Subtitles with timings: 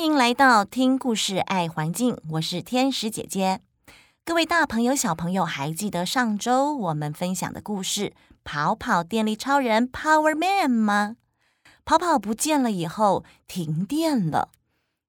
[0.00, 3.60] 欢迎来到听故事爱环境，我是天使姐姐。
[4.24, 8.06] 各位大朋友、小朋友，还记得上周我们分享的故事
[8.42, 11.16] 《跑跑电力超人 Power Man》吗？
[11.84, 14.48] 跑跑不见了以后，停电了，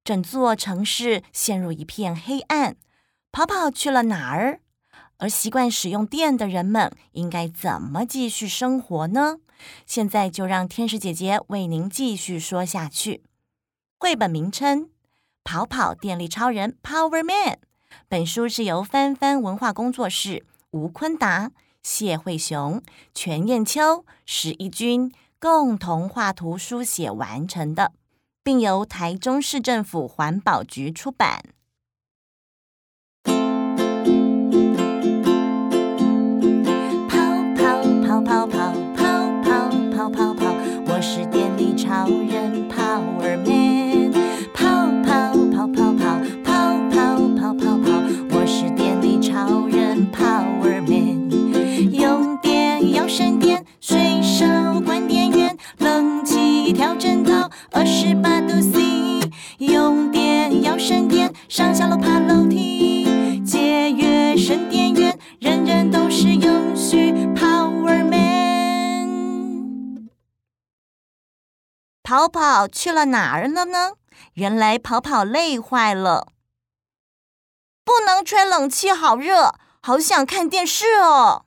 [0.04, 2.76] 整座城市陷入一片黑暗。
[3.32, 4.60] 跑跑去了哪儿？
[5.16, 9.38] 而习惯使用电的人们应该怎么继续生活呢？
[9.86, 13.22] 现在就让天使姐姐为您继续说下去。
[14.02, 14.86] 绘本名称：
[15.44, 17.54] 《跑跑电力超人 Power Man》。
[18.08, 21.52] 本书是由翻翻文化工作室吴坤达、
[21.84, 22.82] 谢慧雄、
[23.14, 27.92] 全燕秋、史一君共同画图书写完成的，
[28.42, 31.44] 并由台中市政府环保局出版。
[72.12, 73.94] 跑跑去了哪儿了呢？
[74.34, 76.28] 原来跑跑累坏了，
[77.86, 81.46] 不能吹冷气，好热，好想看电视哦。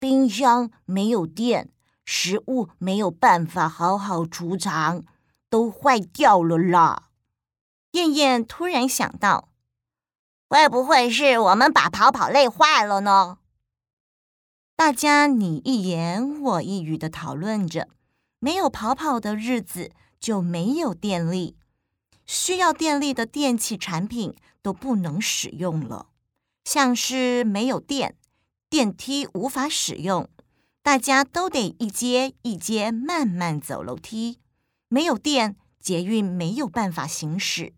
[0.00, 1.70] 冰箱没有电，
[2.04, 5.04] 食物没有办法好好储藏，
[5.48, 7.04] 都坏掉了啦。
[7.92, 9.50] 燕燕突然想到，
[10.48, 13.38] 会不会是我们把跑跑累坏了呢？
[14.74, 17.86] 大家你一言我一语的讨论着。
[18.38, 21.56] 没有跑跑的日子，就没有电力，
[22.26, 26.08] 需要电力的电器产品都不能使用了，
[26.64, 28.16] 像是没有电，
[28.68, 30.28] 电梯无法使用，
[30.82, 34.38] 大家都得一阶一阶慢慢走楼梯。
[34.88, 37.72] 没有电，捷运没有办法行驶，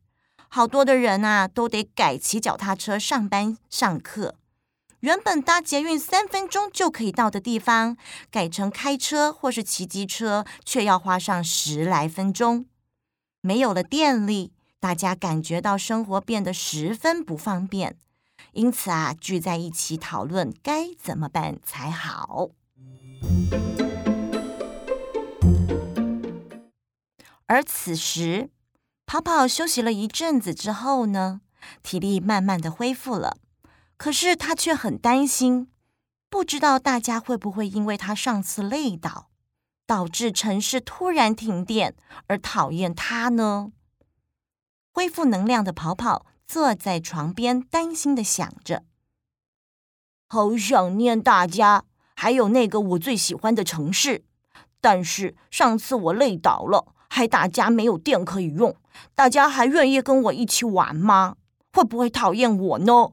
[0.48, 4.37] 好多的人啊都得改骑脚踏车上班上课。
[5.00, 7.96] 原本搭捷运三分钟就可以到的地方，
[8.32, 12.66] 改成开车或是骑机车，却要花上十来分钟。
[13.40, 17.96] 没有了电力，大家感觉到生活变得十分不方便，
[18.54, 22.50] 因此啊，聚在一起讨论该怎么办才好。
[27.46, 28.50] 而此时，
[29.06, 31.40] 跑跑休息了一阵子之后呢，
[31.84, 33.36] 体力慢慢的恢复了。
[33.98, 35.68] 可是他却很担心，
[36.30, 39.28] 不知道大家会不会因为他上次累倒，
[39.86, 41.96] 导致城市突然停电
[42.28, 43.72] 而讨厌他呢？
[44.92, 48.84] 恢复能量的跑跑坐在床边，担心的想着：
[50.28, 51.84] 好想念大家，
[52.14, 54.24] 还有那个我最喜欢的城市。
[54.80, 58.76] 但是上次我累倒了，害大家没有电可以用，
[59.16, 61.34] 大家还愿意跟我一起玩吗？
[61.72, 63.10] 会不会讨厌我呢？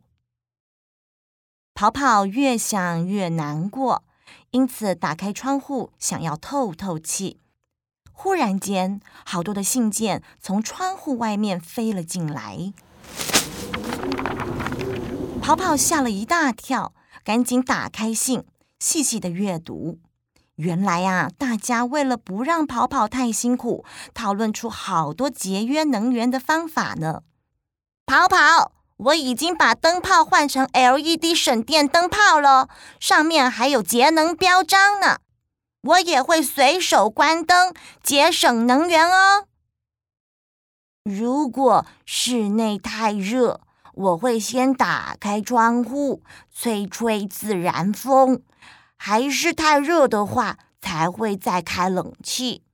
[1.77, 4.05] 跑跑越想越难过，
[4.51, 7.41] 因此打开窗户想要透透气。
[8.13, 12.71] 忽然间，好多的信件从窗户外面飞了进来，
[15.41, 16.93] 跑跑吓了一大跳，
[17.25, 18.45] 赶紧打开信，
[18.79, 19.99] 细细的阅读。
[20.55, 23.83] 原来啊，大家为了不让跑跑太辛苦，
[24.13, 27.23] 讨论出好多节约能源的方法呢。
[28.05, 28.74] 跑跑。
[28.97, 32.69] 我已经把灯泡换成 LED 省电灯泡了，
[32.99, 35.17] 上面还有节能标章呢。
[35.81, 39.47] 我也会随手关灯，节省能源哦。
[41.03, 43.61] 如果室内太热，
[43.93, 48.37] 我会先打开窗户，吹吹自然风；
[48.97, 52.64] 还是太热的话，才会再开冷气。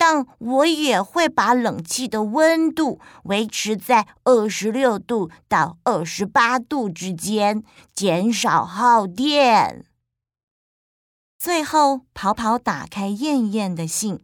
[0.00, 7.62] 但我也会把冷气的温度维持在二十六度到二十八度之间，
[7.92, 9.84] 减少耗电。
[11.38, 14.20] 最后，跑跑打开燕燕的信，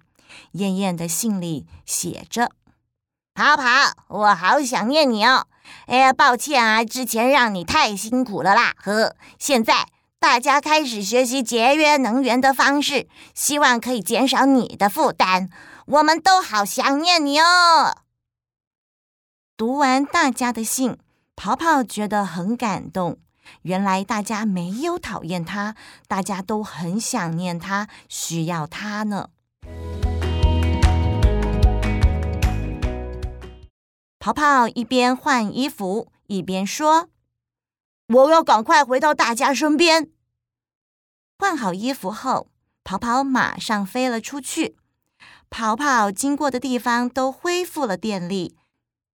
[0.53, 2.53] 燕燕的信里写着
[3.37, 3.65] ：“跑跑，
[4.09, 5.47] 我好想念你哦！
[5.89, 8.73] 哎呀，抱歉啊，之前让你太辛苦了啦。
[8.79, 9.87] 呵，现在
[10.19, 15.49] 大家开始学习节约能源的方式，希望可以减少你的负担。”
[15.87, 17.99] 我们都好想念你哦！
[19.57, 20.99] 读完大家的信，
[21.37, 23.19] 跑跑觉得很感动。
[23.63, 25.77] 原来大家没有讨厌他，
[26.09, 29.29] 大家都很想念他，需要他呢。
[34.19, 37.11] 跑跑一边换衣服，一边说
[38.09, 40.11] ：“我要赶快回到大家身边。”
[41.39, 42.49] 换好衣服后，
[42.83, 44.77] 跑跑马上飞了出去。
[45.49, 48.57] 跑跑经过的地方都恢复了电力，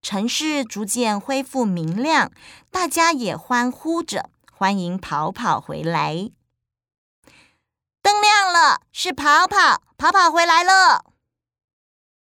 [0.01, 2.31] 城市逐渐恢复明亮，
[2.71, 6.31] 大家也欢呼着欢迎跑跑回来。
[8.01, 11.05] 灯亮了，是跑跑，跑跑回来了。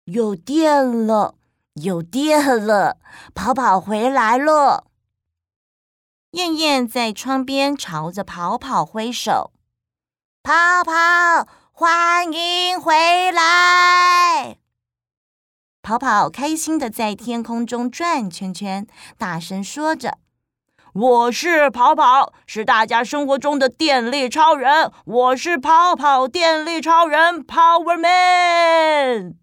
[0.05, 1.35] 有电了，
[1.75, 2.99] 有电了，
[3.35, 4.87] 跑跑回来了。
[6.35, 9.53] 燕燕在窗边朝着跑跑挥手。
[10.43, 10.53] 跑
[10.83, 14.57] 跑，欢迎回来！
[15.81, 18.85] 跑跑开心的在天空中转圈圈，
[19.17, 20.19] 大声说着
[20.93, 24.91] ：“我是跑跑，是大家生活中的电力超人。
[25.05, 29.37] 我是跑跑电力超人，Power Man。”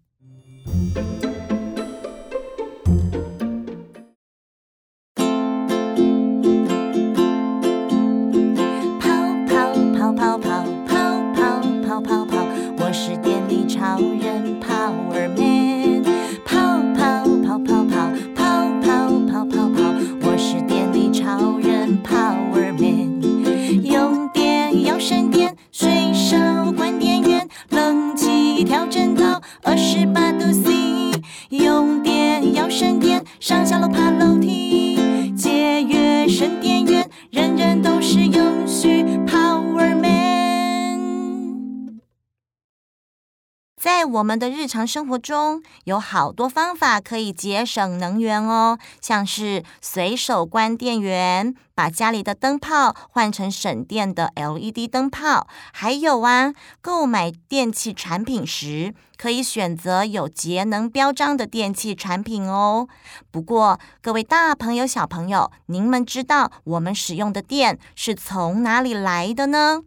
[43.82, 62.86] 在我们的日常生活中，有好多方法可以节省能源哦，像是随手关电源，把家里的灯泡换成省电的 LED 灯泡，还有啊，购买电器产品时可以选择有节能标章的电器产品哦。
[63.32, 69.80] 不过，各位大朋友、小朋友，您们知道我们使用的电是从哪里来的呢？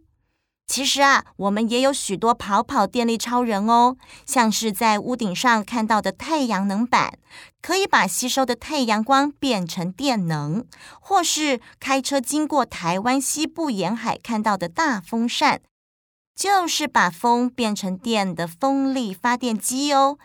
[0.66, 3.96] 其实啊，我们也有许多跑跑电力超人哦，
[4.26, 7.18] 像是在屋顶上看到的太阳能板，
[7.62, 10.64] 可以把吸收的太阳光变成电能；
[11.00, 15.60] 或是开车经过台湾西部沿海看到的大风扇，
[16.34, 20.18] 就是把风变成电的风力发电机哦。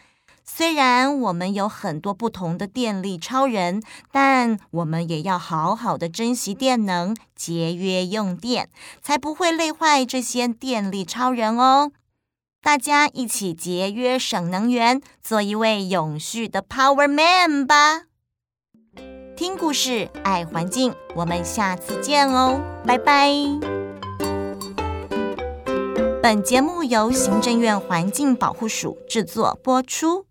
[0.53, 3.81] 虽然我们有很多不同的电力超人，
[4.12, 8.69] 但我们也要好好的珍惜电能，节约用电，
[9.01, 11.92] 才不会累坏这些电力超人哦。
[12.62, 18.04] 大家一起节约省能源，做一位永续的 Power Man 吧！
[19.38, 23.31] 听故事，爱环境，我们下次见哦，拜拜。
[26.21, 30.31] 本节目由行政院环境保护署制作播出。